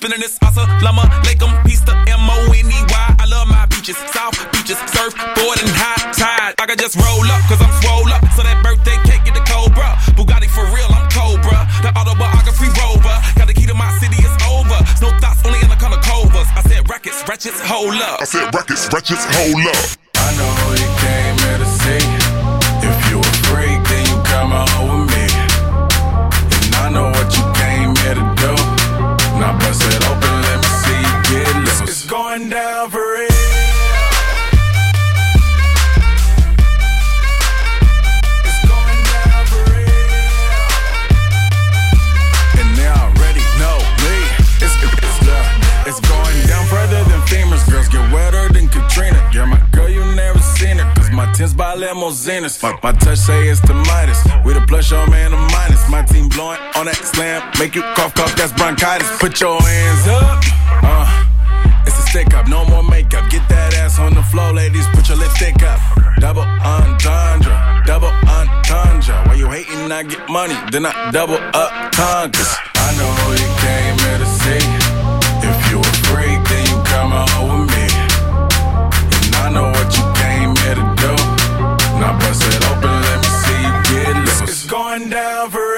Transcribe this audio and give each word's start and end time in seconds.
Spinning 0.00 0.24
this 0.24 0.40
Assalamu 0.40 1.04
alaikum. 1.04 1.52
Peace 1.68 1.84
to 1.84 1.92
M-O-N-E-Y. 1.92 3.06
I 3.20 3.26
love 3.28 3.44
my 3.52 3.68
beaches, 3.68 4.00
South 4.16 4.32
beaches, 4.48 4.80
surfboard 4.96 5.60
and 5.60 5.68
high 5.76 6.00
tide. 6.16 6.56
I 6.56 6.64
can 6.64 6.80
just 6.80 6.96
roll 6.96 7.28
up, 7.28 7.44
cause 7.44 7.60
I'm 7.60 7.68
swole 7.84 8.08
up. 8.08 8.24
So 8.32 8.40
that 8.40 8.64
birthday 8.64 8.96
cake 9.04 9.28
get 9.28 9.36
the 9.36 9.44
Cobra. 9.44 10.00
Bugatti 10.16 10.48
for 10.48 10.64
real, 10.72 10.88
I'm 10.88 11.04
Cobra. 11.12 11.68
The 11.84 11.92
autobiography 11.92 12.72
rover. 12.80 13.12
Got 13.36 13.52
the 13.52 13.52
key 13.52 13.68
to 13.68 13.76
my 13.76 13.92
city, 14.00 14.16
it's 14.24 14.32
over. 14.48 14.80
No 15.04 15.12
thoughts, 15.20 15.44
only 15.44 15.60
in 15.60 15.68
the 15.68 15.76
color 15.76 16.00
covers. 16.00 16.48
I 16.56 16.64
said 16.64 16.80
rackets, 16.88 17.20
wretches, 17.28 17.60
hold 17.60 18.00
up. 18.00 18.24
I 18.24 18.24
said 18.24 18.48
rackets, 18.56 18.88
wretches, 18.88 19.20
hold 19.20 19.68
up. 19.68 19.84
I 20.16 20.32
know 20.40 20.80
you 20.80 20.88
came 20.96 21.36
here 21.44 21.60
to 21.60 21.68
see. 21.76 22.00
If 22.88 22.96
you 23.12 23.20
a 23.20 23.32
freak, 23.52 23.84
then 23.84 24.00
you 24.08 24.16
come 24.24 24.56
home 24.56 24.79
bust 29.58 29.82
it 29.82 30.02
open, 30.08 30.34
let 30.42 30.58
me 30.62 30.70
see 30.84 31.00
you 31.00 31.44
get 31.44 31.56
loose. 31.56 31.80
It's 31.82 32.06
going 32.06 32.48
down 32.48 32.90
for 32.90 33.19
my 51.80 52.10
tins 52.10 52.58
by 52.58 52.60
limousines. 52.60 52.62
My, 52.62 52.78
my 52.82 52.92
touch 52.98 53.18
say 53.18 53.48
it's 53.48 53.60
the 53.60 53.74
Midas. 53.74 54.22
We 54.44 54.54
the 54.54 54.60
plus, 54.66 54.90
your 54.90 55.06
man, 55.08 55.32
a 55.32 55.36
minus. 55.36 55.88
My 55.88 56.02
team 56.02 56.28
blowing 56.28 56.60
on 56.76 56.86
that 56.86 56.96
slam. 56.96 57.42
Make 57.58 57.74
you 57.74 57.82
cough, 57.96 58.14
cough, 58.14 58.34
that's 58.36 58.52
bronchitis. 58.52 59.08
Put 59.18 59.40
your 59.40 59.60
hands 59.60 60.08
up. 60.08 60.44
Uh. 60.82 61.26
It's 61.86 61.98
a 61.98 62.02
stick 62.02 62.34
up, 62.34 62.46
no 62.48 62.64
more 62.66 62.82
makeup. 62.82 63.30
Get 63.30 63.48
that 63.48 63.74
ass 63.74 63.98
on 63.98 64.14
the 64.14 64.22
floor, 64.22 64.52
ladies. 64.52 64.86
Put 64.92 65.08
your 65.08 65.18
lipstick 65.18 65.62
up. 65.62 65.80
Double 66.20 66.44
entendre, 66.62 67.56
double 67.86 68.12
entendre. 68.28 69.16
Why 69.26 69.34
you 69.34 69.48
hating? 69.50 69.90
I 69.90 70.02
get 70.02 70.28
money, 70.28 70.54
then 70.70 70.84
I 70.86 71.10
double 71.10 71.40
up 71.54 71.92
conquers. 71.92 72.52
I 72.76 72.88
know 72.98 73.10
who 73.24 73.32
you 73.40 73.50
came 73.64 73.96
here 74.04 74.18
to 74.20 74.28
see. 74.28 74.64
If 75.40 75.58
you 75.70 75.80
a 75.80 75.92
freak, 76.04 76.40
then 76.48 76.62
you 76.68 76.78
come 76.84 77.10
home 77.10 77.59
with 77.59 77.59
down 85.08 85.50
for 85.50 85.69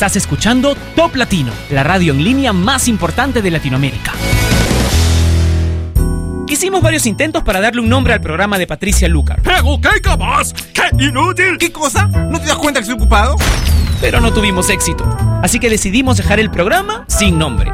Estás 0.00 0.16
escuchando 0.16 0.74
Top 0.96 1.14
Latino, 1.14 1.52
la 1.68 1.82
radio 1.82 2.14
en 2.14 2.24
línea 2.24 2.54
más 2.54 2.88
importante 2.88 3.42
de 3.42 3.50
Latinoamérica. 3.50 4.14
Hicimos 6.48 6.80
varios 6.80 7.04
intentos 7.04 7.44
para 7.44 7.60
darle 7.60 7.82
un 7.82 7.90
nombre 7.90 8.14
al 8.14 8.22
programa 8.22 8.56
de 8.56 8.66
Patricia 8.66 9.08
Lucar, 9.08 9.42
¡Pero 9.42 9.78
qué 9.78 10.00
capaz! 10.00 10.54
¡Qué 10.72 11.04
inútil! 11.04 11.58
¿Qué 11.58 11.70
cosa? 11.70 12.06
¿No 12.06 12.40
te 12.40 12.46
das 12.46 12.56
cuenta 12.56 12.80
que 12.80 12.84
estoy 12.84 12.96
ocupado? 12.96 13.36
pero 14.00 14.22
no 14.22 14.32
tuvimos 14.32 14.70
éxito. 14.70 15.04
Así 15.42 15.60
que 15.60 15.68
decidimos 15.68 16.16
dejar 16.16 16.40
el 16.40 16.50
programa 16.50 17.04
sin 17.06 17.38
nombre. 17.38 17.70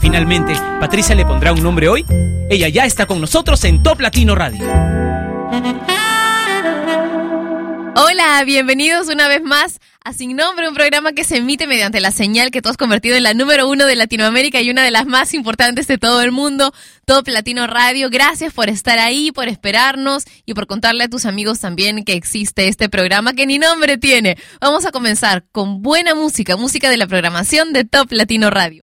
Finalmente, 0.00 0.54
Patricia 0.80 1.14
le 1.14 1.26
pondrá 1.26 1.52
un 1.52 1.62
nombre 1.62 1.90
hoy. 1.90 2.06
Ella 2.48 2.70
ya 2.70 2.86
está 2.86 3.04
con 3.04 3.20
nosotros 3.20 3.62
en 3.64 3.82
Top 3.82 4.00
Latino 4.00 4.34
Radio. 4.34 4.64
Hola, 7.98 8.42
bienvenidos 8.46 9.08
una 9.08 9.28
vez 9.28 9.42
más 9.42 9.78
a 10.06 10.12
Sin 10.12 10.36
Nombre, 10.36 10.68
un 10.68 10.74
programa 10.74 11.12
que 11.12 11.24
se 11.24 11.38
emite 11.38 11.66
mediante 11.66 12.00
la 12.00 12.12
señal 12.12 12.52
que 12.52 12.62
tú 12.62 12.68
has 12.68 12.76
convertido 12.76 13.16
en 13.16 13.24
la 13.24 13.34
número 13.34 13.68
uno 13.68 13.86
de 13.86 13.96
Latinoamérica 13.96 14.60
y 14.60 14.70
una 14.70 14.84
de 14.84 14.92
las 14.92 15.04
más 15.04 15.34
importantes 15.34 15.88
de 15.88 15.98
todo 15.98 16.22
el 16.22 16.30
mundo, 16.30 16.72
Top 17.06 17.26
Latino 17.26 17.66
Radio. 17.66 18.08
Gracias 18.08 18.52
por 18.52 18.68
estar 18.68 19.00
ahí, 19.00 19.32
por 19.32 19.48
esperarnos 19.48 20.22
y 20.44 20.54
por 20.54 20.68
contarle 20.68 21.02
a 21.02 21.08
tus 21.08 21.26
amigos 21.26 21.58
también 21.58 22.04
que 22.04 22.12
existe 22.12 22.68
este 22.68 22.88
programa 22.88 23.32
que 23.32 23.46
ni 23.46 23.58
nombre 23.58 23.98
tiene. 23.98 24.38
Vamos 24.60 24.86
a 24.86 24.92
comenzar 24.92 25.44
con 25.50 25.82
buena 25.82 26.14
música, 26.14 26.56
música 26.56 26.88
de 26.88 26.98
la 26.98 27.08
programación 27.08 27.72
de 27.72 27.84
Top 27.84 28.12
Latino 28.12 28.48
Radio. 28.48 28.82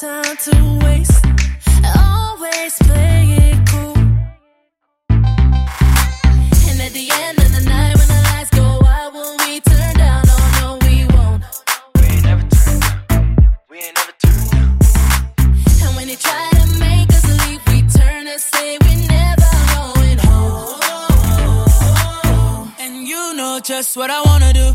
Time 0.00 0.36
to 0.38 0.78
waste. 0.86 1.24
Always 1.94 2.74
play 2.78 3.36
it 3.36 3.68
cool. 3.68 3.98
And 5.10 6.80
at 6.80 6.92
the 6.94 7.10
end 7.12 7.38
of 7.38 7.52
the 7.52 7.60
night, 7.68 7.98
when 7.98 8.08
the 8.08 8.22
lights 8.32 8.48
go 8.48 8.80
out, 8.82 9.12
will 9.12 9.36
we 9.44 9.60
turn 9.60 9.94
down? 9.96 10.24
Oh 10.26 10.50
no, 10.60 10.78
we 10.86 11.04
won't. 11.14 11.44
We 11.96 12.06
ain't 12.06 12.24
never 12.24 12.48
turned 12.48 12.80
down. 12.80 13.56
We 13.68 13.76
ain't 13.78 13.96
never 13.98 14.12
turned 14.24 14.50
down. 14.52 14.78
And 15.84 15.96
when 15.96 16.06
they 16.06 16.16
try 16.16 16.48
to 16.50 16.66
make 16.78 17.10
us 17.10 17.24
leave, 17.44 17.60
we 17.66 17.82
turn 17.82 18.26
and 18.26 18.40
say 18.40 18.78
we're 18.82 19.06
never 19.06 19.52
going 19.74 20.18
home. 20.18 20.80
And 22.78 23.06
you 23.06 23.34
know 23.34 23.60
just 23.62 23.98
what 23.98 24.08
I 24.08 24.22
wanna 24.22 24.54
do. 24.54 24.74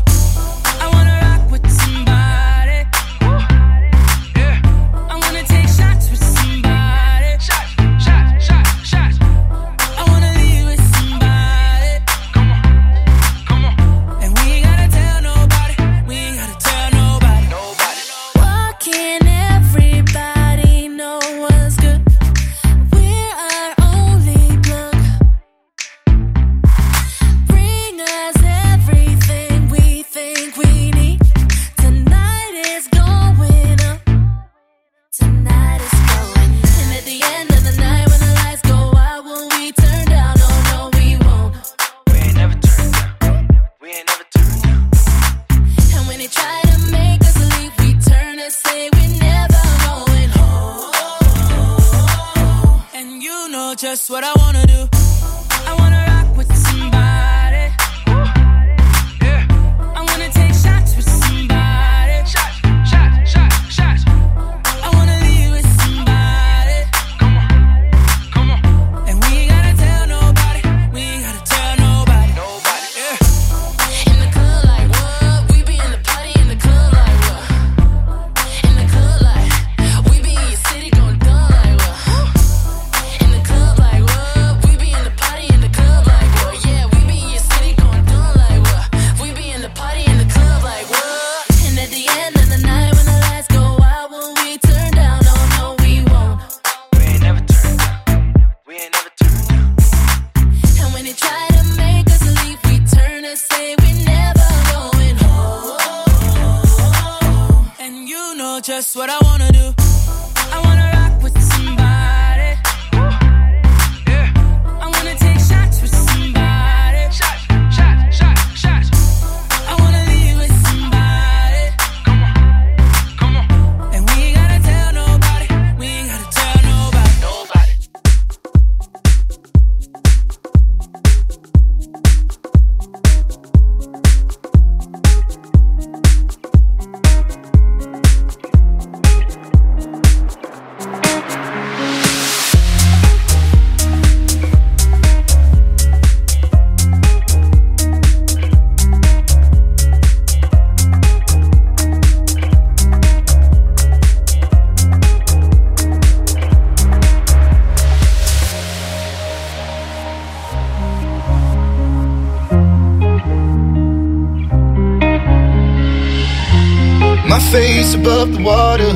water. 168.46 168.92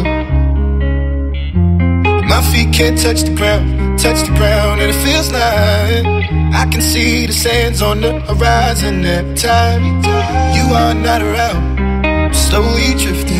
My 2.33 2.41
feet 2.51 2.73
can't 2.73 2.97
touch 2.97 3.23
the 3.23 3.35
ground, 3.35 3.99
touch 3.99 4.21
the 4.29 4.35
ground, 4.39 4.81
and 4.81 4.91
it 4.95 4.99
feels 5.05 5.29
like 5.33 6.07
I 6.63 6.65
can 6.71 6.81
see 6.81 7.27
the 7.27 7.33
sands 7.33 7.83
on 7.83 8.01
the 8.01 8.13
horizon 8.21 9.05
every 9.05 9.35
time 9.35 9.83
you 10.57 10.67
are 10.83 10.95
not 10.95 11.21
around. 11.21 12.33
Slowly 12.33 12.95
drifting. 13.03 13.40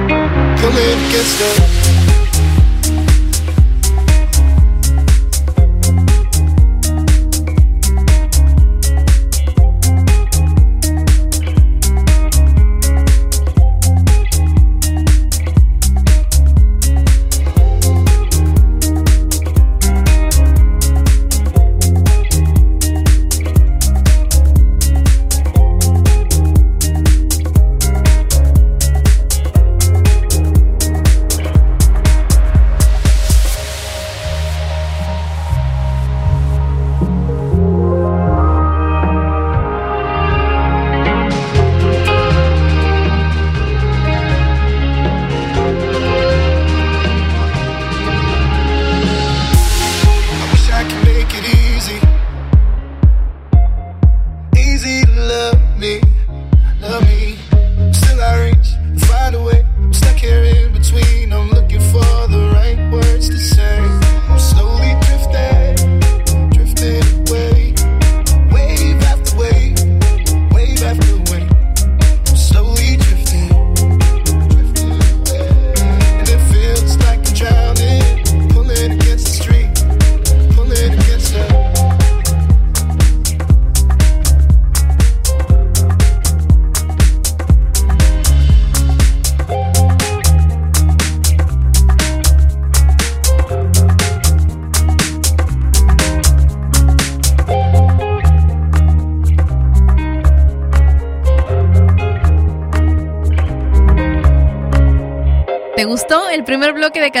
come 0.61 0.77
in, 0.77 0.99
get 1.09 1.25
stuck. 1.25 1.80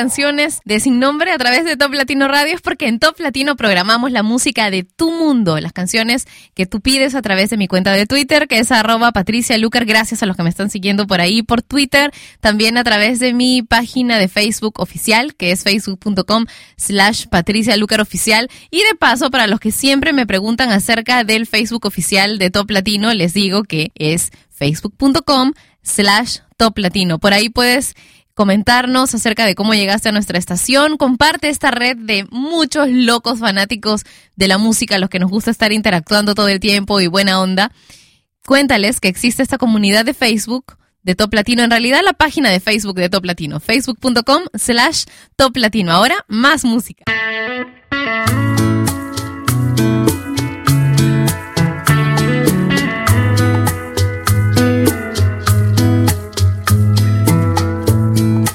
Canciones 0.01 0.61
de 0.65 0.79
Sin 0.79 0.97
Nombre 0.97 1.31
a 1.31 1.37
través 1.37 1.63
de 1.63 1.77
Top 1.77 1.93
Latino 1.93 2.27
Radio 2.27 2.55
es 2.55 2.61
porque 2.61 2.87
en 2.87 2.97
Top 2.97 3.19
Latino 3.19 3.55
programamos 3.55 4.11
la 4.11 4.23
música 4.23 4.71
de 4.71 4.81
tu 4.81 5.11
mundo, 5.11 5.59
las 5.59 5.73
canciones 5.73 6.25
que 6.55 6.65
tú 6.65 6.81
pides 6.81 7.13
a 7.13 7.21
través 7.21 7.51
de 7.51 7.57
mi 7.57 7.67
cuenta 7.67 7.91
de 7.91 8.07
Twitter, 8.07 8.47
que 8.47 8.57
es 8.57 8.71
arroba 8.71 9.11
Patricia 9.11 9.59
Lucar. 9.59 9.85
Gracias 9.85 10.23
a 10.23 10.25
los 10.25 10.35
que 10.35 10.41
me 10.41 10.49
están 10.49 10.71
siguiendo 10.71 11.05
por 11.05 11.21
ahí 11.21 11.43
por 11.43 11.61
Twitter. 11.61 12.11
También 12.39 12.79
a 12.79 12.83
través 12.83 13.19
de 13.19 13.35
mi 13.35 13.61
página 13.61 14.17
de 14.17 14.27
Facebook 14.27 14.79
oficial, 14.79 15.35
que 15.35 15.51
es 15.51 15.61
facebook.com 15.61 16.47
slash 16.77 17.27
Patricia 17.27 17.77
Lucar 17.77 18.01
Oficial. 18.01 18.49
Y 18.71 18.79
de 18.79 18.95
paso, 18.95 19.29
para 19.29 19.45
los 19.45 19.59
que 19.59 19.69
siempre 19.69 20.13
me 20.13 20.25
preguntan 20.25 20.71
acerca 20.71 21.23
del 21.23 21.45
Facebook 21.45 21.85
oficial 21.85 22.39
de 22.39 22.49
Top 22.49 22.71
Latino, 22.71 23.13
les 23.13 23.35
digo 23.35 23.65
que 23.65 23.91
es 23.93 24.31
facebook.com 24.49 25.53
slash 25.83 26.39
Top 26.57 26.79
Latino. 26.79 27.19
Por 27.19 27.33
ahí 27.33 27.49
puedes 27.49 27.93
comentarnos 28.41 29.13
acerca 29.13 29.45
de 29.45 29.53
cómo 29.53 29.75
llegaste 29.75 30.09
a 30.09 30.11
nuestra 30.11 30.39
estación. 30.39 30.97
Comparte 30.97 31.47
esta 31.49 31.69
red 31.69 31.95
de 31.95 32.25
muchos 32.31 32.89
locos 32.89 33.37
fanáticos 33.37 34.01
de 34.35 34.47
la 34.47 34.57
música, 34.57 34.97
los 34.97 35.11
que 35.11 35.19
nos 35.19 35.29
gusta 35.29 35.51
estar 35.51 35.71
interactuando 35.71 36.33
todo 36.33 36.47
el 36.47 36.59
tiempo 36.59 36.99
y 36.99 37.05
buena 37.05 37.39
onda. 37.39 37.71
Cuéntales 38.47 38.99
que 38.99 39.09
existe 39.09 39.43
esta 39.43 39.59
comunidad 39.59 40.05
de 40.05 40.15
Facebook 40.15 40.75
de 41.03 41.13
Top 41.13 41.31
Latino. 41.35 41.61
En 41.61 41.69
realidad, 41.69 42.01
la 42.03 42.13
página 42.13 42.49
de 42.49 42.59
Facebook 42.59 42.95
de 42.95 43.09
Top 43.09 43.25
Latino, 43.25 43.59
facebook.com 43.59 44.45
slash 44.55 45.05
Top 45.35 45.55
Latino. 45.57 45.91
Ahora, 45.91 46.25
más 46.27 46.65
música. 46.65 47.03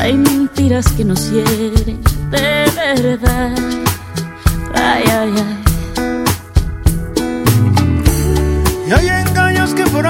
Hay 0.00 0.16
mentiras 0.16 0.90
que 0.92 1.04
nos 1.04 1.30
hieren 1.30 2.00
de 2.30 2.70
verdad. 2.74 3.54
Ay, 4.74 5.04
ay, 5.06 5.34
ay. 5.36 5.56
Y 8.88 8.92
hay 8.92 9.08
engaños 9.26 9.74
que 9.74 9.84
por 9.84 10.06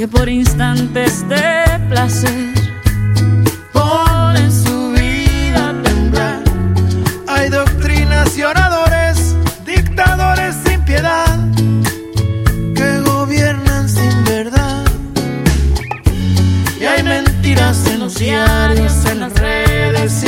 que 0.00 0.08
por 0.08 0.30
instantes 0.30 1.28
de 1.28 1.78
placer 1.90 2.54
ponen 3.70 4.50
su 4.50 4.92
vida 4.92 5.68
a 5.68 5.82
temblar. 5.82 6.42
Hay 7.28 7.50
doctrinas 7.50 8.34
y 8.38 8.42
oradores, 8.42 9.36
dictadores 9.66 10.56
sin 10.64 10.80
piedad, 10.86 11.38
que 12.74 13.00
gobiernan 13.10 13.90
sin 13.90 14.24
verdad. 14.24 14.86
Y 16.80 16.84
hay 16.86 17.02
mentiras 17.02 17.86
en 17.88 18.00
los 18.00 18.14
diarios, 18.14 19.04
en 19.04 19.20
las 19.20 19.34
redes 19.34 20.24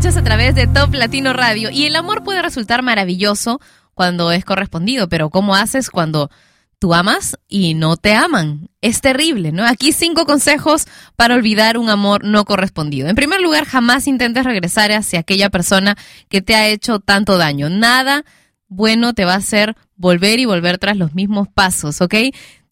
a 0.00 0.24
través 0.24 0.54
de 0.54 0.66
Top 0.66 0.94
Latino 0.94 1.34
Radio. 1.34 1.68
Y 1.70 1.84
el 1.84 1.94
amor 1.94 2.24
puede 2.24 2.40
resultar 2.40 2.80
maravilloso 2.80 3.60
cuando 3.92 4.32
es 4.32 4.46
correspondido, 4.46 5.10
pero 5.10 5.28
¿cómo 5.28 5.54
haces 5.54 5.90
cuando 5.90 6.30
tú 6.78 6.94
amas 6.94 7.36
y 7.48 7.74
no 7.74 7.98
te 7.98 8.14
aman? 8.14 8.70
Es 8.80 9.02
terrible, 9.02 9.52
¿no? 9.52 9.66
Aquí 9.66 9.92
cinco 9.92 10.24
consejos 10.24 10.86
para 11.16 11.34
olvidar 11.34 11.76
un 11.76 11.90
amor 11.90 12.24
no 12.24 12.46
correspondido. 12.46 13.08
En 13.08 13.14
primer 13.14 13.42
lugar, 13.42 13.66
jamás 13.66 14.06
intentes 14.06 14.44
regresar 14.44 14.90
hacia 14.90 15.20
aquella 15.20 15.50
persona 15.50 15.98
que 16.30 16.40
te 16.40 16.54
ha 16.54 16.66
hecho 16.66 16.98
tanto 17.00 17.36
daño. 17.36 17.68
Nada 17.68 18.24
bueno 18.68 19.12
te 19.12 19.26
va 19.26 19.34
a 19.34 19.38
hacer 19.38 19.76
volver 19.96 20.40
y 20.40 20.46
volver 20.46 20.78
tras 20.78 20.96
los 20.96 21.14
mismos 21.14 21.46
pasos, 21.48 22.00
¿ok? 22.00 22.14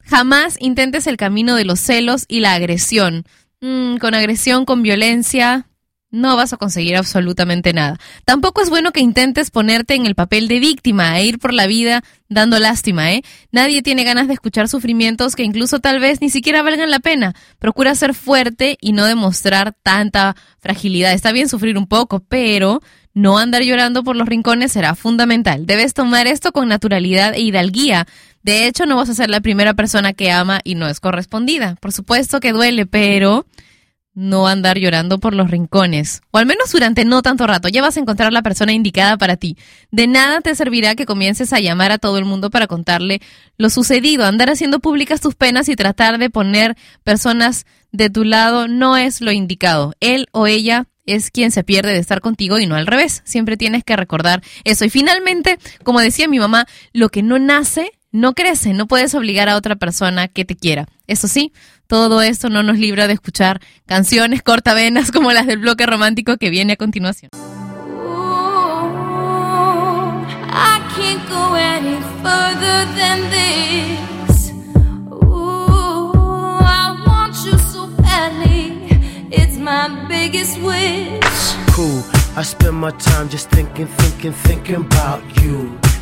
Jamás 0.02 0.56
intentes 0.60 1.06
el 1.06 1.18
camino 1.18 1.56
de 1.56 1.66
los 1.66 1.78
celos 1.78 2.24
y 2.26 2.40
la 2.40 2.54
agresión. 2.54 3.24
Mm, 3.60 3.98
con 3.98 4.14
agresión, 4.14 4.64
con 4.64 4.82
violencia, 4.82 5.68
no 6.10 6.36
vas 6.36 6.52
a 6.52 6.56
conseguir 6.56 6.96
absolutamente 6.96 7.72
nada. 7.72 7.98
Tampoco 8.24 8.62
es 8.62 8.70
bueno 8.70 8.92
que 8.92 9.00
intentes 9.00 9.50
ponerte 9.50 9.94
en 9.94 10.06
el 10.06 10.14
papel 10.14 10.48
de 10.48 10.58
víctima 10.58 11.18
e 11.18 11.26
ir 11.26 11.38
por 11.38 11.52
la 11.52 11.66
vida 11.66 12.02
dando 12.28 12.58
lástima, 12.58 13.12
¿eh? 13.12 13.22
Nadie 13.52 13.82
tiene 13.82 14.04
ganas 14.04 14.26
de 14.26 14.34
escuchar 14.34 14.68
sufrimientos 14.68 15.36
que 15.36 15.42
incluso 15.42 15.80
tal 15.80 16.00
vez 16.00 16.20
ni 16.20 16.30
siquiera 16.30 16.62
valgan 16.62 16.90
la 16.90 17.00
pena. 17.00 17.34
Procura 17.58 17.94
ser 17.94 18.14
fuerte 18.14 18.78
y 18.80 18.92
no 18.92 19.04
demostrar 19.04 19.74
tanta 19.82 20.36
fragilidad. 20.58 21.12
Está 21.12 21.32
bien 21.32 21.48
sufrir 21.48 21.76
un 21.76 21.86
poco, 21.86 22.20
pero 22.20 22.80
no 23.14 23.38
andar 23.38 23.62
llorando 23.62 24.04
por 24.04 24.16
los 24.16 24.28
rincones 24.28 24.72
será 24.72 24.94
fundamental. 24.94 25.66
Debes 25.66 25.92
tomar 25.94 26.26
esto 26.26 26.52
con 26.52 26.68
naturalidad 26.68 27.34
e 27.34 27.40
hidalguía. 27.40 28.06
De 28.42 28.66
hecho, 28.66 28.86
no 28.86 28.96
vas 28.96 29.08
a 29.08 29.14
ser 29.14 29.28
la 29.28 29.40
primera 29.40 29.74
persona 29.74 30.12
que 30.12 30.30
ama 30.30 30.60
y 30.64 30.74
no 30.74 30.86
es 30.88 31.00
correspondida. 31.00 31.76
Por 31.80 31.92
supuesto 31.92 32.40
que 32.40 32.52
duele, 32.52 32.86
pero 32.86 33.44
no 34.18 34.48
andar 34.48 34.78
llorando 34.78 35.20
por 35.20 35.32
los 35.32 35.48
rincones, 35.48 36.22
o 36.32 36.38
al 36.38 36.46
menos 36.46 36.72
durante 36.72 37.04
no 37.04 37.22
tanto 37.22 37.46
rato, 37.46 37.68
ya 37.68 37.82
vas 37.82 37.96
a 37.96 38.00
encontrar 38.00 38.32
la 38.32 38.42
persona 38.42 38.72
indicada 38.72 39.16
para 39.16 39.36
ti. 39.36 39.56
De 39.92 40.08
nada 40.08 40.40
te 40.40 40.56
servirá 40.56 40.96
que 40.96 41.06
comiences 41.06 41.52
a 41.52 41.60
llamar 41.60 41.92
a 41.92 41.98
todo 41.98 42.18
el 42.18 42.24
mundo 42.24 42.50
para 42.50 42.66
contarle 42.66 43.20
lo 43.58 43.70
sucedido, 43.70 44.24
andar 44.26 44.50
haciendo 44.50 44.80
públicas 44.80 45.20
tus 45.20 45.36
penas 45.36 45.68
y 45.68 45.76
tratar 45.76 46.18
de 46.18 46.30
poner 46.30 46.76
personas 47.04 47.64
de 47.92 48.10
tu 48.10 48.24
lado 48.24 48.66
no 48.66 48.96
es 48.96 49.20
lo 49.20 49.30
indicado. 49.30 49.94
Él 50.00 50.26
o 50.32 50.48
ella 50.48 50.86
es 51.06 51.30
quien 51.30 51.52
se 51.52 51.62
pierde 51.62 51.92
de 51.92 51.98
estar 52.00 52.20
contigo 52.20 52.58
y 52.58 52.66
no 52.66 52.74
al 52.74 52.88
revés. 52.88 53.22
Siempre 53.24 53.56
tienes 53.56 53.84
que 53.84 53.96
recordar 53.96 54.42
eso. 54.64 54.84
Y 54.84 54.90
finalmente, 54.90 55.58
como 55.84 56.00
decía 56.00 56.26
mi 56.26 56.40
mamá, 56.40 56.66
lo 56.92 57.08
que 57.08 57.22
no 57.22 57.38
nace 57.38 57.92
no 58.12 58.34
crece, 58.34 58.72
no 58.72 58.86
puedes 58.86 59.14
obligar 59.14 59.48
a 59.48 59.56
otra 59.56 59.76
persona 59.76 60.28
que 60.28 60.44
te 60.44 60.56
quiera. 60.56 60.86
Eso 61.06 61.28
sí, 61.28 61.52
todo 61.86 62.22
esto 62.22 62.48
no 62.48 62.62
nos 62.62 62.78
libra 62.78 63.06
de 63.06 63.14
escuchar 63.14 63.60
canciones 63.86 64.42
cortavenas 64.42 65.10
como 65.12 65.32
las 65.32 65.46
del 65.46 65.58
bloque 65.58 65.86
romántico 65.86 66.36
que 66.36 66.50
viene 66.50 66.74
a 66.74 66.76
continuación. 66.76 67.30
I. 70.50 70.78
Cool. 81.78 82.02
Spend 82.42 82.74
my 82.74 82.90
time 82.92 83.28
just 83.28 83.50
thinking, 83.50 83.86
thinking, 83.86 84.32
thinking 84.32 84.76
about 84.76 85.22
you. 85.42 85.87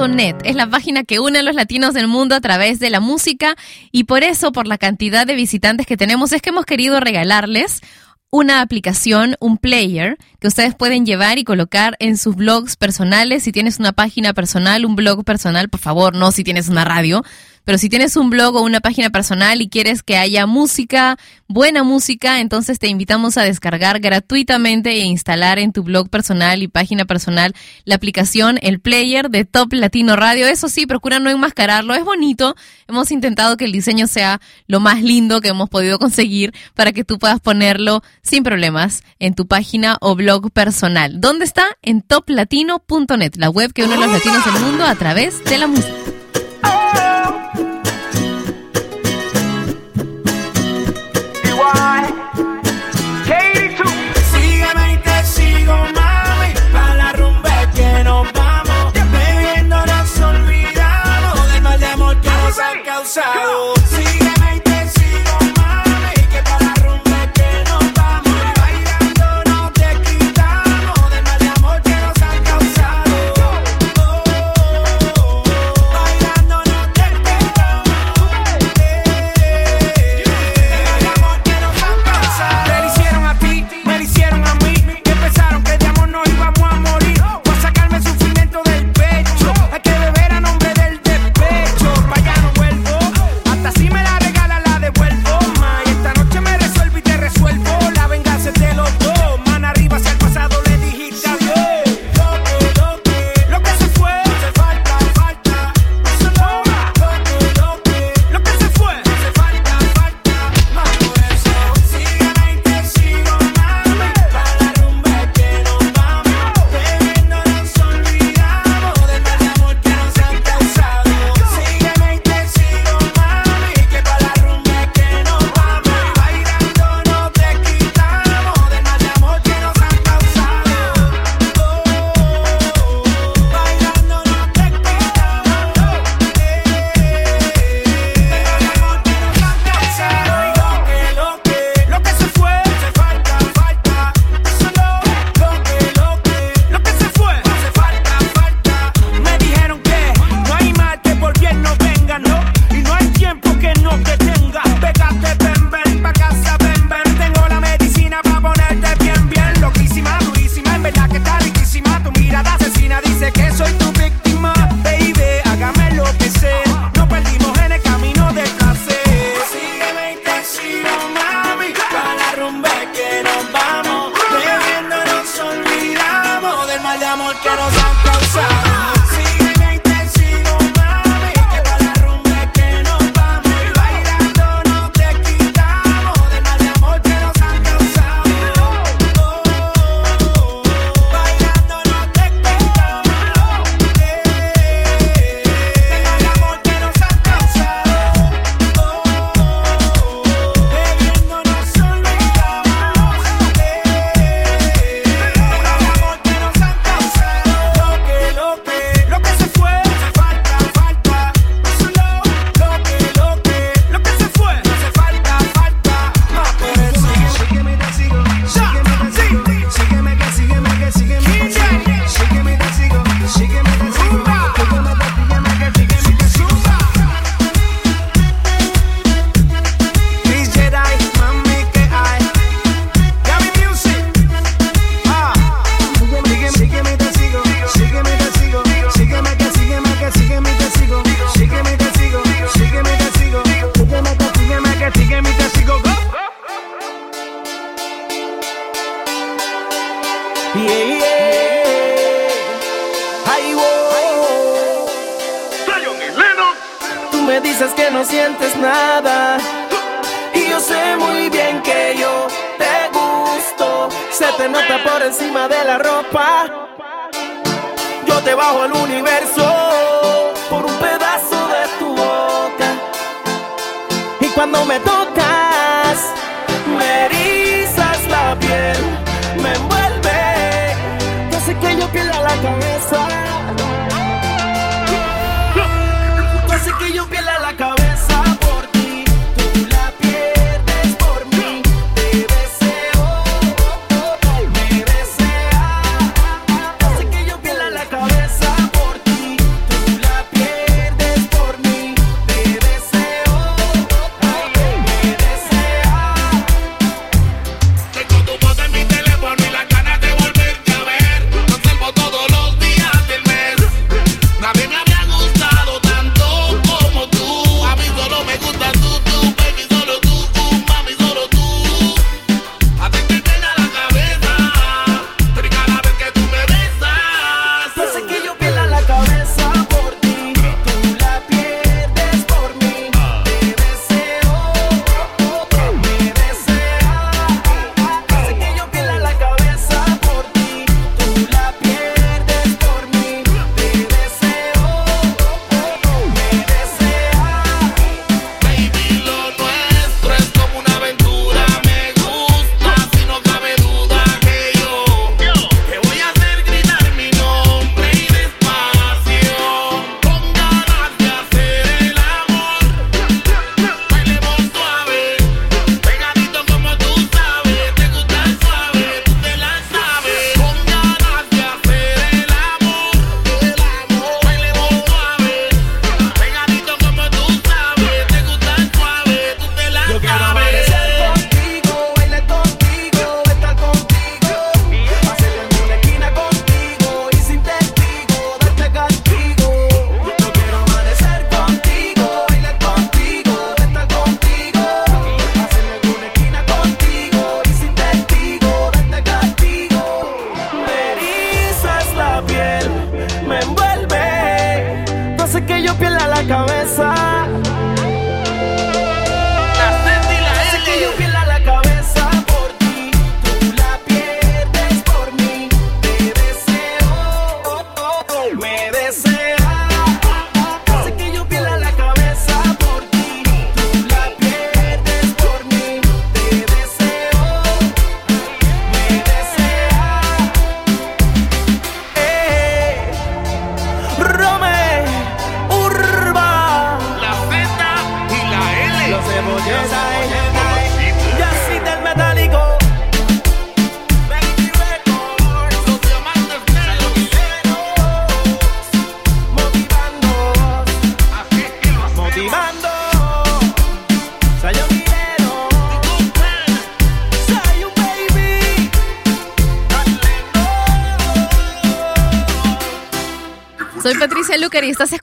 Es 0.00 0.56
la 0.56 0.66
página 0.66 1.04
que 1.04 1.20
une 1.20 1.40
a 1.40 1.42
los 1.42 1.54
latinos 1.54 1.92
del 1.92 2.08
mundo 2.08 2.34
a 2.34 2.40
través 2.40 2.80
de 2.80 2.88
la 2.88 3.00
música 3.00 3.54
y 3.92 4.04
por 4.04 4.22
eso, 4.22 4.50
por 4.50 4.66
la 4.66 4.78
cantidad 4.78 5.26
de 5.26 5.34
visitantes 5.34 5.86
que 5.86 5.98
tenemos, 5.98 6.32
es 6.32 6.40
que 6.40 6.48
hemos 6.48 6.64
querido 6.64 7.00
regalarles 7.00 7.82
una 8.30 8.62
aplicación, 8.62 9.36
un 9.40 9.58
player 9.58 10.16
que 10.40 10.48
ustedes 10.48 10.74
pueden 10.74 11.04
llevar 11.04 11.38
y 11.38 11.44
colocar 11.44 11.96
en 11.98 12.16
sus 12.16 12.34
blogs 12.34 12.76
personales. 12.76 13.42
Si 13.42 13.52
tienes 13.52 13.78
una 13.78 13.92
página 13.92 14.32
personal, 14.32 14.86
un 14.86 14.96
blog 14.96 15.22
personal, 15.22 15.68
por 15.68 15.80
favor, 15.80 16.16
no 16.16 16.32
si 16.32 16.44
tienes 16.44 16.70
una 16.70 16.86
radio, 16.86 17.22
pero 17.64 17.78
si 17.78 17.88
tienes 17.88 18.16
un 18.16 18.30
blog 18.30 18.56
o 18.56 18.62
una 18.62 18.80
página 18.80 19.10
personal 19.10 19.60
y 19.60 19.68
quieres 19.68 20.02
que 20.02 20.16
haya 20.16 20.46
música, 20.46 21.16
buena 21.46 21.82
música, 21.82 22.40
entonces 22.40 22.78
te 22.78 22.88
invitamos 22.88 23.36
a 23.36 23.42
descargar 23.42 24.00
gratuitamente 24.00 24.90
e 24.90 25.04
instalar 25.04 25.58
en 25.58 25.72
tu 25.72 25.82
blog 25.82 26.08
personal 26.08 26.62
y 26.62 26.68
página 26.68 27.04
personal 27.04 27.54
la 27.84 27.96
aplicación, 27.96 28.58
el 28.62 28.80
player 28.80 29.30
de 29.30 29.44
Top 29.44 29.72
Latino 29.72 30.16
Radio. 30.16 30.46
Eso 30.46 30.68
sí, 30.68 30.86
procura 30.86 31.18
no 31.18 31.30
enmascararlo, 31.30 31.94
es 31.94 32.04
bonito. 32.04 32.56
Hemos 32.88 33.10
intentado 33.10 33.56
que 33.56 33.66
el 33.66 33.72
diseño 33.72 34.06
sea 34.06 34.40
lo 34.66 34.80
más 34.80 35.02
lindo 35.02 35.40
que 35.40 35.48
hemos 35.48 35.68
podido 35.68 35.98
conseguir 35.98 36.54
para 36.74 36.92
que 36.92 37.04
tú 37.04 37.18
puedas 37.18 37.40
ponerlo 37.40 38.02
sin 38.22 38.42
problemas 38.42 39.02
en 39.18 39.34
tu 39.34 39.46
página 39.46 39.96
o 40.00 40.16
blog 40.16 40.50
personal. 40.50 41.20
¿Dónde 41.20 41.44
está? 41.44 41.64
En 41.82 42.02
toplatino.net, 42.02 43.34
la 43.36 43.50
web 43.50 43.72
que 43.72 43.84
une 43.84 43.94
a 43.94 43.98
los 43.98 44.12
latinos 44.12 44.44
del 44.44 44.62
mundo 44.64 44.84
a 44.84 44.94
través 44.94 45.44
de 45.44 45.58
la 45.58 45.66
música. 45.66 45.99
outside. 63.18 63.79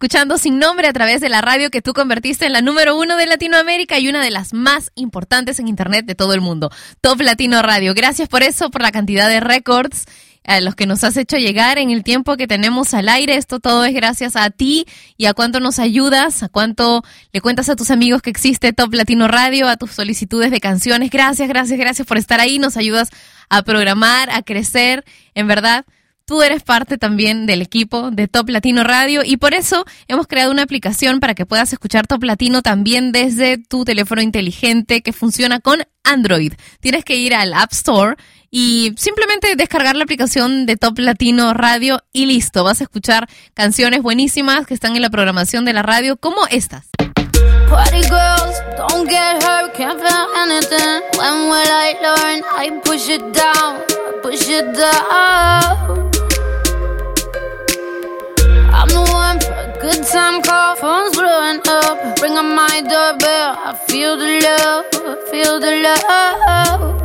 Escuchando 0.08 0.38
Sin 0.38 0.58
Nombre 0.58 0.88
a 0.88 0.94
través 0.94 1.20
de 1.20 1.28
la 1.28 1.42
radio 1.42 1.70
que 1.70 1.82
tú 1.82 1.92
convertiste 1.92 2.46
en 2.46 2.54
la 2.54 2.62
número 2.62 2.98
uno 2.98 3.18
de 3.18 3.26
Latinoamérica 3.26 4.00
y 4.00 4.08
una 4.08 4.24
de 4.24 4.32
las 4.32 4.54
más 4.54 4.90
importantes 4.96 5.60
en 5.60 5.68
Internet 5.68 6.06
de 6.06 6.16
todo 6.16 6.34
el 6.34 6.40
mundo. 6.40 6.72
Top 7.02 7.20
Latino 7.20 7.62
Radio. 7.62 7.94
Gracias 7.94 8.30
por 8.30 8.42
eso, 8.42 8.72
por 8.72 8.82
la 8.82 8.94
cantidad 8.94 9.28
de 9.28 9.42
récords 9.42 10.06
a 10.46 10.62
los 10.62 10.76
que 10.76 10.86
nos 10.86 11.04
has 11.04 11.18
hecho 11.18 11.36
llegar 11.36 11.78
en 11.78 11.92
el 11.92 12.06
tiempo 12.06 12.38
que 12.38 12.48
tenemos 12.48 12.94
al 12.94 13.10
aire. 13.10 13.36
Esto 13.36 13.60
todo 13.60 13.84
es 13.84 13.94
gracias 13.94 14.38
a 14.38 14.50
ti 14.50 14.86
y 15.18 15.26
a 15.26 15.34
cuánto 15.34 15.60
nos 15.60 15.78
ayudas, 15.78 16.42
a 16.42 16.48
cuánto 16.48 17.04
le 17.34 17.42
cuentas 17.42 17.68
a 17.68 17.76
tus 17.76 17.92
amigos 17.92 18.22
que 18.22 18.30
existe 18.30 18.72
Top 18.72 18.94
Latino 18.94 19.28
Radio, 19.28 19.68
a 19.68 19.76
tus 19.76 19.92
solicitudes 19.92 20.52
de 20.52 20.62
canciones. 20.62 21.12
Gracias, 21.12 21.50
gracias, 21.50 21.78
gracias 21.78 22.08
por 22.08 22.16
estar 22.16 22.40
ahí. 22.40 22.60
Nos 22.60 22.78
ayudas 22.78 23.10
a 23.50 23.62
programar, 23.62 24.30
a 24.30 24.42
crecer. 24.42 25.04
En 25.36 25.48
verdad, 25.48 25.84
Tú 26.28 26.42
eres 26.42 26.62
parte 26.62 26.98
también 26.98 27.46
del 27.46 27.62
equipo 27.62 28.12
de 28.12 28.28
Top 28.28 28.50
Latino 28.50 28.84
Radio 28.84 29.22
y 29.24 29.38
por 29.38 29.54
eso 29.54 29.86
hemos 30.10 30.28
creado 30.28 30.52
una 30.52 30.64
aplicación 30.64 31.22
para 31.22 31.34
que 31.36 31.46
puedas 31.46 31.72
escuchar 31.72 32.06
Top 32.06 32.22
Latino 32.22 32.62
también 32.62 33.14
desde 33.14 33.58
tu 33.58 33.86
teléfono 33.86 34.22
inteligente 34.22 35.02
que 35.02 35.14
funciona 35.14 35.62
con 35.62 35.84
Android. 36.04 36.52
Tienes 36.82 37.06
que 37.06 37.16
ir 37.16 37.34
al 37.34 37.54
App 37.54 37.72
Store 37.72 38.18
y 38.52 38.94
simplemente 38.98 39.56
descargar 39.56 39.96
la 39.96 40.04
aplicación 40.04 40.66
de 40.66 40.76
Top 40.76 41.00
Latino 41.00 41.54
Radio 41.54 42.04
y 42.12 42.26
listo. 42.26 42.66
Vas 42.66 42.82
a 42.82 42.84
escuchar 42.84 43.30
canciones 43.54 44.02
buenísimas 44.02 44.68
que 44.68 44.74
están 44.74 44.98
en 44.98 45.04
la 45.04 45.10
programación 45.10 45.64
de 45.64 45.72
la 45.72 45.82
radio 45.82 46.18
como 46.18 46.46
estas. 46.50 46.90
When 51.18 51.50
will 51.50 51.72
I 51.72 51.96
learn? 52.02 52.44
I 52.58 52.82
push 52.84 53.10
it 53.10 53.22
down, 53.32 53.82
push 54.22 54.50
it 54.50 54.76
down. 54.76 56.17
I 63.70 63.74
feel 63.74 64.16
the 64.16 64.40
love, 64.46 65.30
feel 65.30 65.60
the 65.60 65.82
love. 65.84 66.97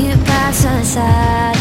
can't 0.00 0.24
pass 0.24 0.64
us 0.64 0.94
side 0.94 1.59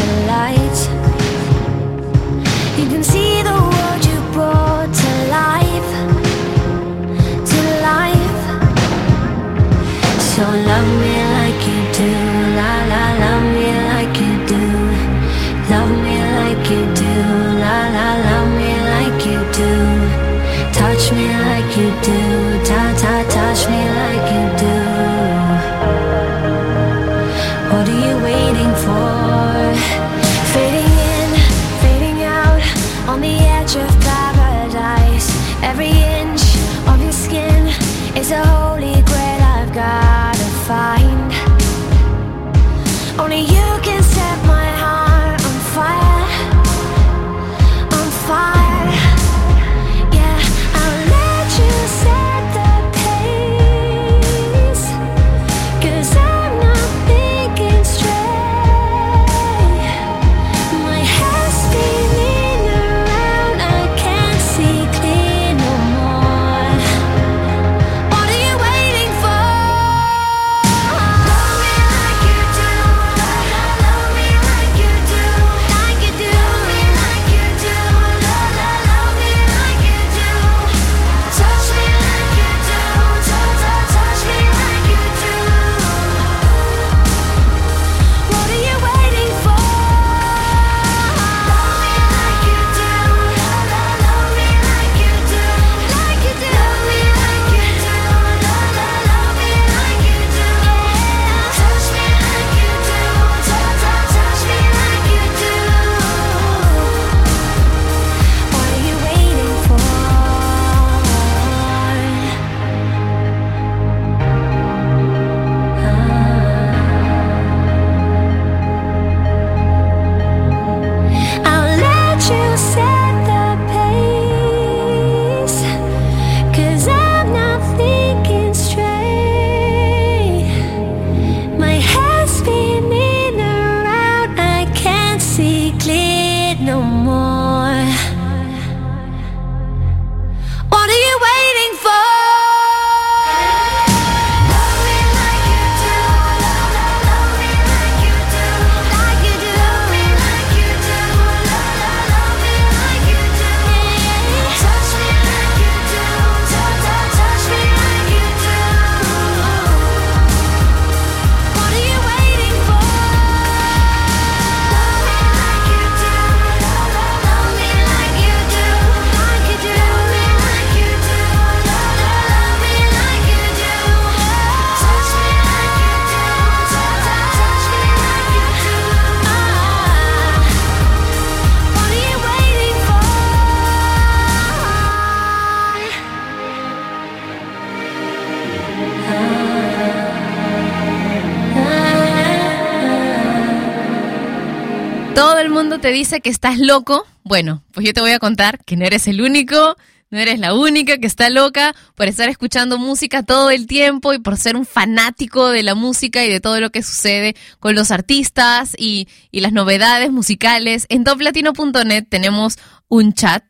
dice 195.92 196.22
que 196.22 196.30
estás 196.30 196.58
loco, 196.60 197.06
bueno, 197.24 197.64
pues 197.72 197.86
yo 197.86 197.94
te 197.94 198.02
voy 198.02 198.12
a 198.12 198.20
contar 198.20 198.64
que 198.64 198.76
no 198.76 198.86
eres 198.86 199.08
el 199.08 199.22
único, 199.22 199.78
no 200.12 200.18
eres 200.18 200.40
la 200.40 200.54
única 200.54 200.98
que 200.98 201.08
está 201.08 201.30
loca 201.30 201.76
por 201.96 202.08
estar 202.08 202.30
escuchando 202.30 202.78
música 202.78 203.24
todo 203.24 203.52
el 203.52 203.68
tiempo 203.68 204.14
y 204.14 204.20
por 204.20 204.38
ser 204.38 204.56
un 204.56 204.66
fanático 204.66 205.50
de 205.50 205.64
la 205.64 205.76
música 205.76 206.26
y 206.26 206.30
de 206.30 206.40
todo 206.40 206.60
lo 206.60 206.72
que 206.72 206.82
sucede 206.82 207.36
con 207.60 207.76
los 207.76 207.92
artistas 207.92 208.76
y, 208.78 209.08
y 209.32 209.42
las 209.42 209.54
novedades 209.54 210.12
musicales. 210.12 210.86
En 210.90 211.04
toplatino.net 211.04 212.06
tenemos 212.10 212.58
un 212.88 213.14
chat 213.14 213.44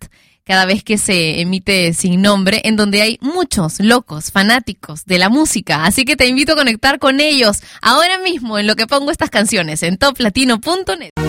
cada 0.49 0.65
vez 0.65 0.83
que 0.83 0.97
se 0.97 1.41
emite 1.41 1.93
sin 1.93 2.23
nombre, 2.23 2.61
en 2.63 2.75
donde 2.75 3.03
hay 3.03 3.19
muchos 3.21 3.79
locos, 3.79 4.31
fanáticos 4.31 5.05
de 5.05 5.19
la 5.19 5.29
música. 5.29 5.85
Así 5.85 6.05
que 6.05 6.15
te 6.15 6.25
invito 6.25 6.53
a 6.53 6.55
conectar 6.55 6.97
con 6.97 7.19
ellos 7.19 7.61
ahora 7.83 8.17
mismo 8.17 8.57
en 8.57 8.65
lo 8.65 8.75
que 8.75 8.87
pongo 8.87 9.11
estas 9.11 9.29
canciones 9.29 9.83
en 9.83 9.97
toplatino.net. 9.97 11.28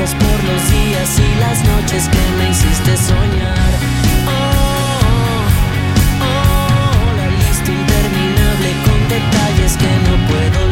Por 0.00 0.44
los 0.44 0.70
días 0.70 1.18
y 1.18 1.40
las 1.40 1.62
noches 1.62 2.08
que 2.08 2.18
me 2.38 2.48
hiciste 2.48 2.96
soñar. 2.96 3.72
Oh, 4.26 4.32
oh, 5.12 6.24
oh 6.24 7.16
la 7.16 7.28
lista 7.28 7.70
interminable 7.70 8.72
con 8.86 9.08
detalles 9.10 9.76
que 9.76 9.92
no 10.08 10.16
puedo 10.26 10.69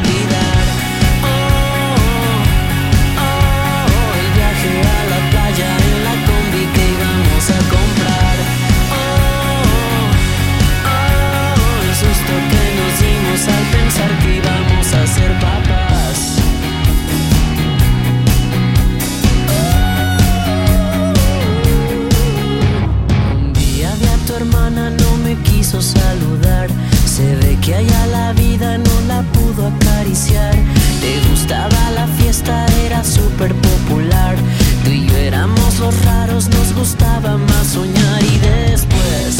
que 27.68 27.74
allá 27.74 28.06
la 28.06 28.32
vida 28.32 28.78
no 28.78 29.00
la 29.06 29.20
pudo 29.34 29.66
acariciar. 29.66 30.54
Te 31.02 31.28
gustaba 31.28 31.90
la 31.94 32.06
fiesta, 32.18 32.64
era 32.86 33.04
súper 33.04 33.54
popular. 33.54 34.36
Tú 34.84 34.90
y 34.90 35.06
yo 35.06 35.16
éramos 35.16 35.78
los 35.78 35.94
raros, 36.06 36.48
nos 36.48 36.74
gustaba 36.74 37.36
más 37.36 37.66
soñar 37.66 38.22
y 38.22 38.38
después 38.38 39.36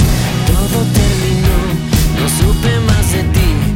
todo 0.53 0.79
terminó, 1.01 1.59
no 2.19 2.27
supe 2.39 2.81
más 2.81 3.13
de 3.13 3.23
ti. 3.35 3.68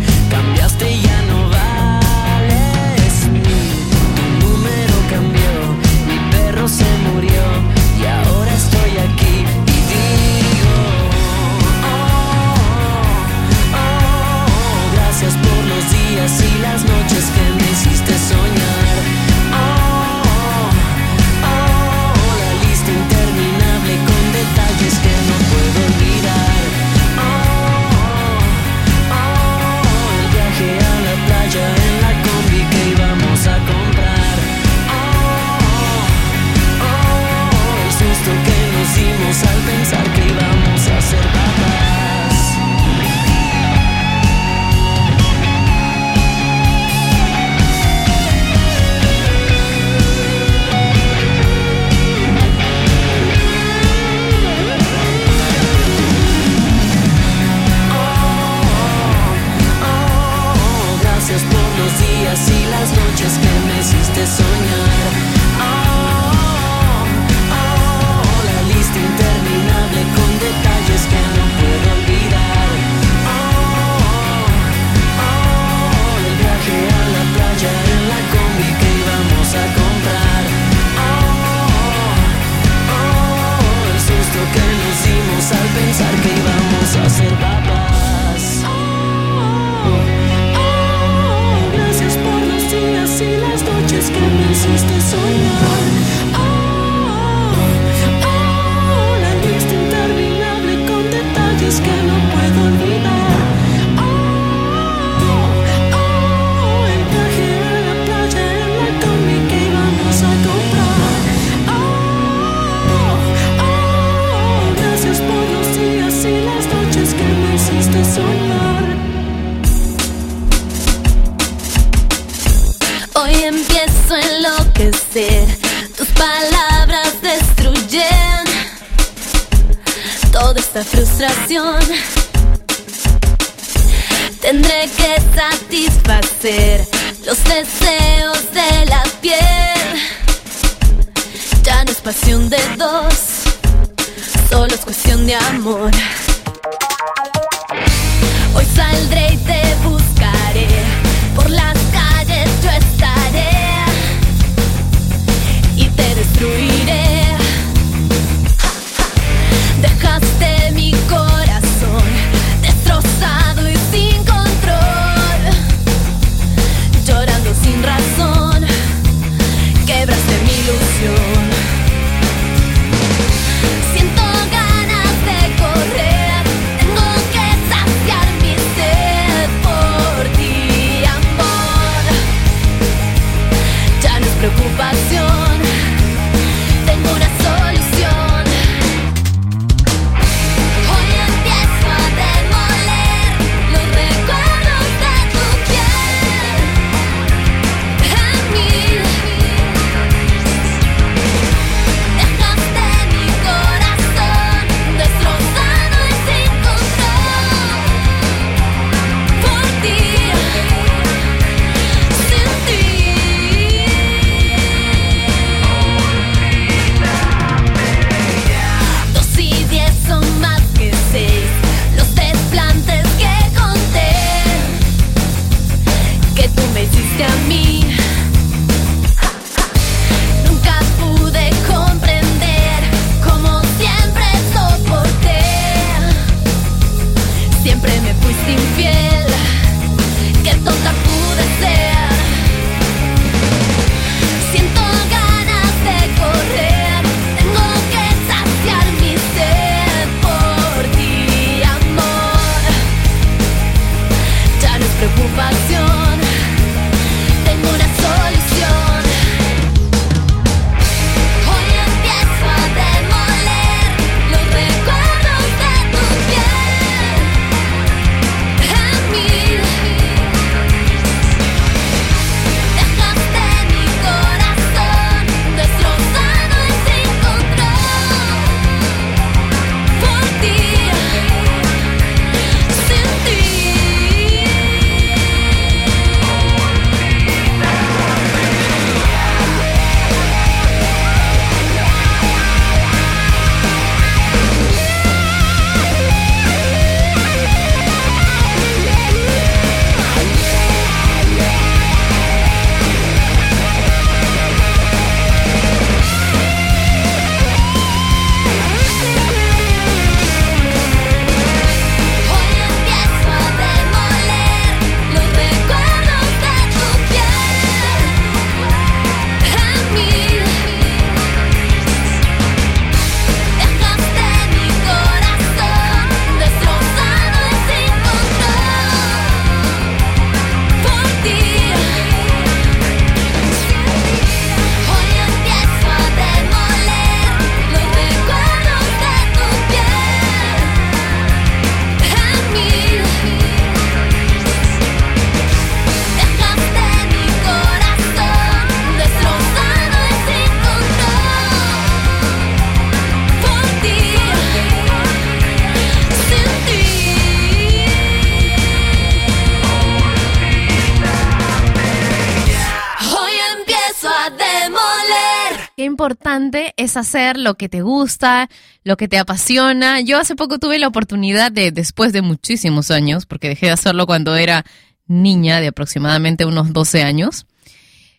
Hacer 366.97 367.37
lo 367.37 367.55
que 367.55 367.69
te 367.69 367.83
gusta, 367.83 368.49
lo 368.85 368.97
que 368.97 369.09
te 369.09 369.19
apasiona. 369.19 370.01
Yo 370.01 370.19
hace 370.19 370.37
poco 370.37 370.59
tuve 370.59 370.79
la 370.79 370.89
oportunidad 370.89 371.53
de, 371.53 371.71
después 371.71 372.13
de 372.13 372.23
muchísimos 372.23 372.91
años, 372.91 373.27
porque 373.27 373.49
dejé 373.49 373.67
de 373.67 373.73
hacerlo 373.73 374.07
cuando 374.07 374.37
era 374.37 374.65
niña 375.07 375.61
de 375.61 375.69
aproximadamente 375.69 376.45
unos 376.45 376.73
12 376.73 377.03
años, 377.03 377.47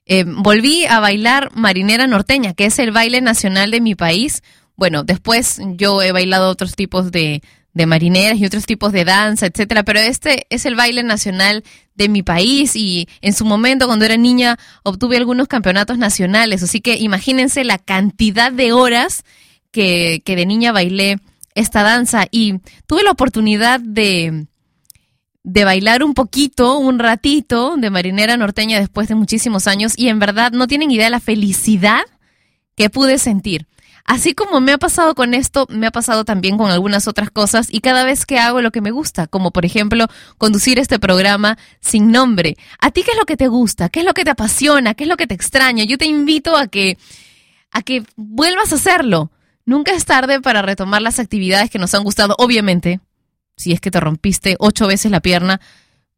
eh, 0.06 0.26
volví 0.26 0.86
a 0.86 1.00
bailar 1.00 1.50
marinera 1.56 2.08
norteña, 2.08 2.54
que 2.54 2.66
es 2.66 2.78
el 2.80 2.92
baile 2.92 3.22
nacional 3.22 3.72
de 3.72 3.82
mi 3.82 3.96
país. 3.96 4.44
Bueno, 4.76 5.04
después 5.04 5.60
yo 5.76 6.02
he 6.02 6.12
bailado 6.12 6.50
otros 6.50 6.76
tipos 6.76 7.12
de, 7.12 7.42
de 7.74 7.86
marineras 7.86 8.38
y 8.38 8.46
otros 8.46 8.66
tipos 8.66 8.92
de 8.92 9.06
danza, 9.06 9.48
etcétera, 9.48 9.84
pero 9.84 10.00
este 10.00 10.46
es 10.50 10.66
el 10.66 10.76
baile 10.76 11.04
nacional 11.04 11.64
de 11.96 12.10
mi 12.10 12.22
país 12.24 12.76
y 12.76 13.08
en 13.22 13.34
su 13.34 13.46
momento 13.46 13.88
cuando 13.88 14.06
era 14.06 14.18
niña 14.18 14.60
obtuve 14.84 15.18
algunos 15.18 15.48
campeonatos 15.48 15.98
nacionales, 15.98 16.62
así 16.64 16.82
que 16.82 16.98
imagínense 16.98 17.64
la 17.64 17.80
cantidad 17.80 18.52
de 18.52 18.74
horas 18.74 19.24
que, 19.72 20.22
que 20.24 20.36
de 20.36 20.46
niña 20.46 20.72
bailé 20.72 21.18
esta 21.56 21.84
danza. 21.84 22.28
Y 22.32 22.60
tuve 22.88 23.04
la 23.04 23.12
oportunidad 23.12 23.80
de, 23.80 24.46
de 25.44 25.66
bailar 25.66 26.04
un 26.04 26.14
poquito, 26.14 26.78
un 26.78 27.00
ratito 27.00 27.76
de 27.78 27.90
marinera 27.90 28.38
norteña 28.38 28.80
después 28.80 29.08
de 29.08 29.16
muchísimos 29.16 29.68
años. 29.68 29.94
Y 29.98 30.08
en 30.08 30.20
verdad 30.20 30.52
no 30.52 30.68
tienen 30.68 30.92
idea 30.92 31.06
de 31.06 31.12
la 31.12 31.20
felicidad 31.20 32.04
que 32.76 32.90
pude 32.90 33.18
sentir. 33.18 33.68
Así 34.06 34.34
como 34.34 34.60
me 34.60 34.74
ha 34.74 34.78
pasado 34.78 35.16
con 35.16 35.34
esto, 35.34 35.66
me 35.70 35.88
ha 35.88 35.92
pasado 35.92 36.26
también 36.26 36.58
con 36.58 36.70
algunas 36.70 37.08
otras 37.08 37.32
cosas 37.32 37.68
y 37.72 37.80
cada 37.80 38.04
vez 38.04 38.26
que 38.26 38.38
hago 38.38 38.62
lo 38.62 38.72
que 38.72 38.82
me 38.82 38.92
gusta, 38.92 39.28
como 39.28 39.52
por 39.52 39.66
ejemplo 39.66 40.08
conducir 40.38 40.78
este 40.78 41.00
programa 41.00 41.58
sin 41.80 42.12
nombre. 42.12 42.58
¿A 42.80 42.92
ti 42.92 43.04
qué 43.04 43.12
es 43.12 43.18
lo 43.18 43.26
que 43.26 43.38
te 43.38 43.48
gusta? 43.48 43.88
¿Qué 43.88 44.02
es 44.02 44.06
lo 44.06 44.14
que 44.14 44.26
te 44.26 44.32
apasiona? 44.32 44.94
¿Qué 44.94 45.06
es 45.06 45.10
lo 45.10 45.16
que 45.16 45.28
te 45.28 45.36
extraña? 45.36 45.86
Yo 45.86 45.98
te 45.98 46.06
invito 46.06 46.58
a 46.58 46.68
que 46.68 46.98
a 47.72 47.82
que 47.82 48.04
vuelvas 48.16 48.72
a 48.72 48.76
hacerlo. 48.76 49.32
Nunca 49.66 49.94
es 49.94 50.06
tarde 50.06 50.42
para 50.42 50.62
retomar 50.62 51.02
las 51.02 51.20
actividades 51.20 51.70
que 51.70 51.80
nos 51.80 51.94
han 51.94 52.04
gustado, 52.04 52.36
obviamente. 52.38 53.00
Si 53.56 53.72
es 53.72 53.80
que 53.80 53.92
te 53.92 54.00
rompiste 54.00 54.58
ocho 54.60 54.88
veces 54.88 55.12
la 55.12 55.22
pierna, 55.22 55.62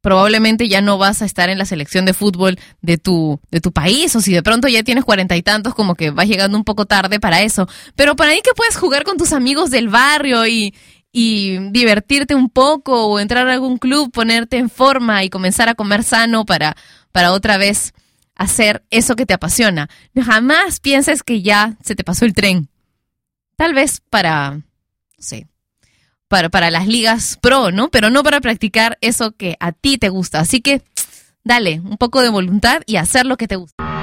probablemente 0.06 0.68
ya 0.68 0.82
no 0.82 1.00
vas 1.00 1.24
a 1.24 1.26
estar 1.26 1.50
en 1.50 1.58
la 1.58 1.66
selección 1.66 2.06
de 2.06 2.14
fútbol 2.14 2.60
de 2.84 3.00
tu, 3.00 3.40
de 3.50 3.60
tu 3.60 3.72
país, 3.72 4.16
o 4.16 4.22
si 4.22 4.32
de 4.32 4.44
pronto 4.44 4.68
ya 4.68 4.84
tienes 4.84 5.04
cuarenta 5.04 5.36
y 5.36 5.42
tantos, 5.42 5.74
como 5.74 5.96
que 5.96 6.12
vas 6.12 6.28
llegando 6.28 6.56
un 6.56 6.64
poco 6.64 6.86
tarde 6.86 7.20
para 7.20 7.42
eso. 7.42 7.68
Pero 7.96 8.16
para 8.16 8.30
ahí 8.30 8.42
que 8.44 8.54
puedes 8.56 8.78
jugar 8.78 9.04
con 9.04 9.18
tus 9.18 9.34
amigos 9.34 9.72
del 9.72 9.90
barrio 9.90 10.46
y, 10.46 10.76
y 11.12 11.58
divertirte 11.72 12.36
un 12.36 12.52
poco, 12.52 13.08
o 13.08 13.20
entrar 13.20 13.48
a 13.48 13.54
algún 13.54 13.80
club, 13.80 14.12
ponerte 14.12 14.58
en 14.58 14.70
forma 14.70 15.24
y 15.24 15.32
comenzar 15.32 15.70
a 15.70 15.74
comer 15.74 16.04
sano 16.04 16.46
para, 16.46 16.78
para 17.12 17.32
otra 17.32 17.58
vez 17.58 17.96
hacer 18.36 18.84
eso 18.92 19.16
que 19.16 19.26
te 19.26 19.34
apasiona. 19.34 19.90
Jamás 20.16 20.82
pienses 20.82 21.24
que 21.24 21.42
ya 21.42 21.78
se 21.84 21.96
te 21.96 22.04
pasó 22.04 22.26
el 22.26 22.36
tren. 22.36 22.70
Tal 23.56 23.74
vez 23.74 24.04
para, 24.08 24.52
no 24.52 24.64
sé, 25.18 25.48
para, 26.28 26.50
para 26.50 26.72
las 26.72 26.88
ligas 26.88 27.38
pro, 27.42 27.72
¿no? 27.72 27.90
Pero 27.90 28.10
no 28.10 28.24
para 28.24 28.42
practicar 28.42 28.98
eso 29.02 29.32
que 29.32 29.58
a 29.60 29.72
ti 29.72 29.98
te 29.98 30.10
gusta. 30.10 30.40
Así 30.40 30.62
que 30.62 30.82
dale 31.44 31.80
un 31.80 31.98
poco 31.98 32.22
de 32.22 32.30
voluntad 32.30 32.82
y 32.86 32.98
hacer 32.98 33.26
lo 33.26 33.38
que 33.38 33.48
te 33.48 33.56
gusta. 33.56 33.95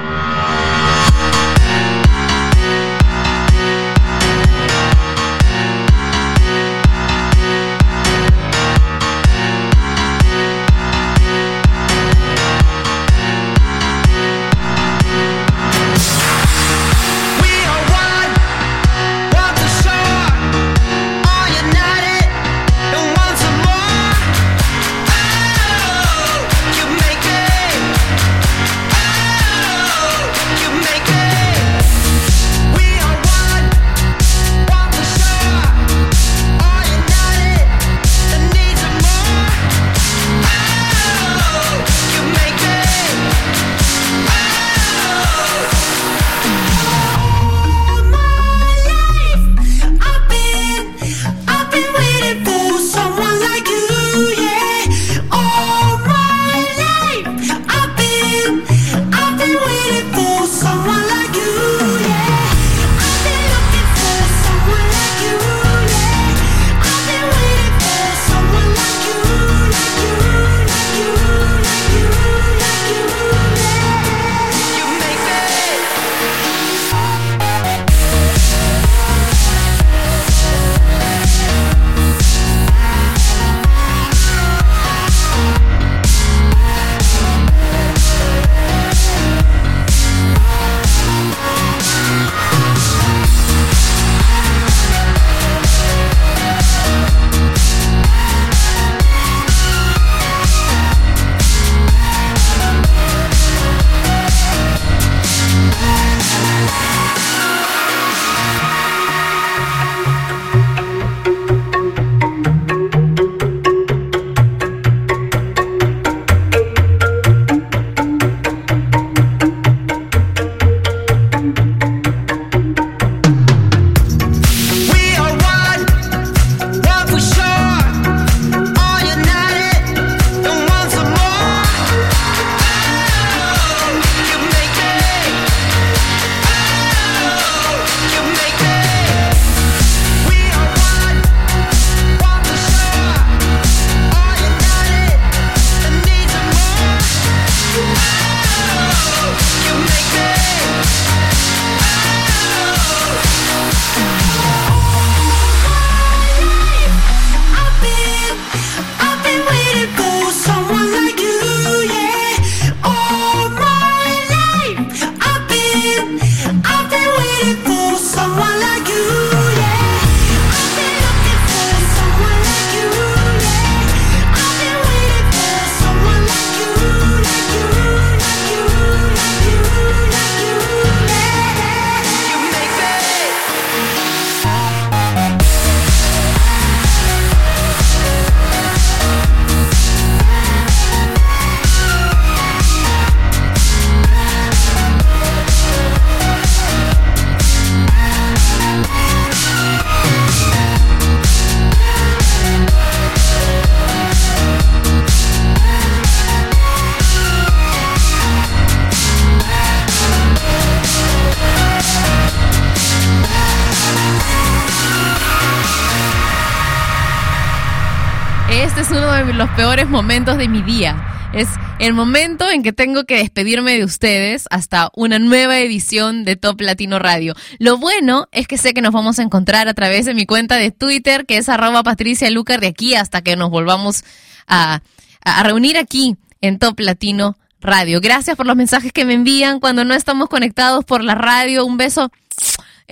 Los 219.43 219.55
peores 219.57 219.89
momentos 219.89 220.37
de 220.37 220.47
mi 220.47 220.61
día. 220.61 221.29
Es 221.33 221.49
el 221.79 221.93
momento 221.93 222.49
en 222.49 222.63
que 222.63 222.71
tengo 222.71 223.03
que 223.03 223.17
despedirme 223.17 223.73
de 223.77 223.83
ustedes 223.83 224.45
hasta 224.51 224.89
una 224.95 225.19
nueva 225.19 225.59
edición 225.59 226.23
de 226.23 226.37
Top 226.37 226.61
Latino 226.61 226.97
Radio. 226.97 227.35
Lo 227.59 227.77
bueno 227.77 228.29
es 228.31 228.47
que 228.47 228.57
sé 228.57 228.73
que 228.73 228.79
nos 228.79 228.93
vamos 228.93 229.19
a 229.19 229.21
encontrar 229.21 229.67
a 229.67 229.73
través 229.73 230.05
de 230.05 230.13
mi 230.13 230.25
cuenta 230.25 230.55
de 230.55 230.71
Twitter, 230.71 231.25
que 231.25 231.35
es 231.35 231.49
arroba 231.49 231.83
Patricia 231.83 232.29
Lucar, 232.29 232.61
de 232.61 232.67
aquí 232.67 232.95
hasta 232.95 233.21
que 233.21 233.35
nos 233.35 233.49
volvamos 233.49 234.05
a, 234.47 234.79
a 235.25 235.43
reunir 235.43 235.77
aquí 235.77 236.15
en 236.39 236.57
Top 236.57 236.79
Latino 236.79 237.35
Radio. 237.59 237.99
Gracias 237.99 238.37
por 238.37 238.45
los 238.45 238.55
mensajes 238.55 238.93
que 238.93 239.03
me 239.03 239.13
envían 239.13 239.59
cuando 239.59 239.83
no 239.83 239.93
estamos 239.93 240.29
conectados 240.29 240.85
por 240.85 241.03
la 241.03 241.15
radio. 241.15 241.65
Un 241.65 241.75
beso 241.75 242.13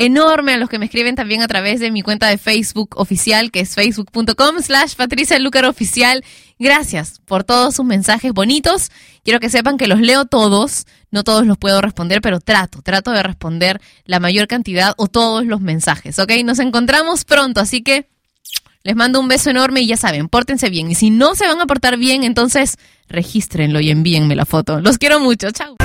enorme 0.05 0.53
a 0.53 0.57
los 0.57 0.67
que 0.67 0.79
me 0.79 0.85
escriben 0.85 1.15
también 1.15 1.43
a 1.43 1.47
través 1.47 1.79
de 1.79 1.91
mi 1.91 2.01
cuenta 2.01 2.27
de 2.27 2.39
Facebook 2.39 2.95
oficial, 2.97 3.51
que 3.51 3.59
es 3.59 3.75
facebook.com 3.75 4.59
slash 4.59 4.95
Patricia 4.95 5.37
Lucar 5.37 5.65
Oficial. 5.65 6.23
Gracias 6.57 7.21
por 7.25 7.43
todos 7.43 7.75
sus 7.75 7.85
mensajes 7.85 8.33
bonitos. 8.33 8.89
Quiero 9.23 9.39
que 9.39 9.49
sepan 9.49 9.77
que 9.77 9.85
los 9.85 9.99
leo 9.99 10.25
todos. 10.25 10.87
No 11.11 11.23
todos 11.23 11.45
los 11.45 11.57
puedo 11.59 11.81
responder, 11.81 12.19
pero 12.21 12.39
trato, 12.39 12.81
trato 12.81 13.11
de 13.11 13.21
responder 13.21 13.79
la 14.05 14.19
mayor 14.19 14.47
cantidad 14.47 14.95
o 14.97 15.07
todos 15.07 15.45
los 15.45 15.61
mensajes, 15.61 16.17
¿ok? 16.17 16.31
Nos 16.43 16.57
encontramos 16.57 17.23
pronto, 17.23 17.59
así 17.59 17.83
que 17.83 18.09
les 18.83 18.95
mando 18.95 19.19
un 19.19 19.27
beso 19.27 19.49
enorme 19.49 19.81
y 19.81 19.87
ya 19.87 19.97
saben, 19.97 20.27
pórtense 20.27 20.69
bien. 20.69 20.89
Y 20.89 20.95
si 20.95 21.09
no 21.09 21.35
se 21.35 21.47
van 21.47 21.61
a 21.61 21.65
portar 21.65 21.97
bien, 21.97 22.23
entonces 22.23 22.77
regístrenlo 23.07 23.79
y 23.79 23.91
envíenme 23.91 24.35
la 24.35 24.45
foto. 24.45 24.79
Los 24.79 24.97
quiero 24.97 25.19
mucho, 25.19 25.51
chao. 25.51 25.75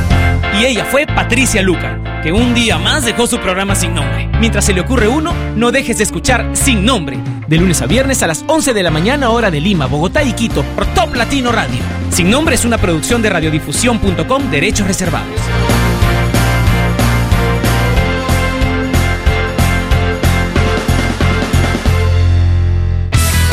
Y 0.58 0.64
ella 0.64 0.86
fue 0.86 1.06
Patricia 1.06 1.60
Lucar, 1.60 2.22
que 2.22 2.32
un 2.32 2.54
día 2.54 2.78
más 2.78 3.04
dejó 3.04 3.26
su 3.26 3.38
programa 3.38 3.74
sin 3.74 3.94
nombre. 3.94 4.30
Mientras 4.40 4.64
se 4.64 4.72
le 4.72 4.80
ocurre 4.80 5.06
uno, 5.06 5.34
no 5.54 5.70
dejes 5.70 5.98
de 5.98 6.04
escuchar 6.04 6.50
Sin 6.54 6.84
Nombre, 6.84 7.18
de 7.46 7.58
lunes 7.58 7.82
a 7.82 7.86
viernes 7.86 8.22
a 8.22 8.26
las 8.26 8.42
11 8.46 8.72
de 8.72 8.82
la 8.82 8.90
mañana 8.90 9.28
hora 9.28 9.50
de 9.50 9.60
Lima, 9.60 9.86
Bogotá 9.86 10.22
y 10.22 10.32
Quito, 10.32 10.62
por 10.74 10.86
Top 10.94 11.14
Latino 11.14 11.52
Radio. 11.52 11.80
Sin 12.10 12.30
Nombre 12.30 12.54
es 12.54 12.64
una 12.64 12.78
producción 12.78 13.20
de 13.20 13.30
radiodifusión.com, 13.30 14.50
derechos 14.50 14.86
reservados. 14.86 15.40